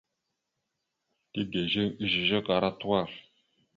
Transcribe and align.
Tigizeŋ 1.31 1.87
ezœzœk 2.03 2.47
ara 2.55 2.69
tuwa. 2.79 3.01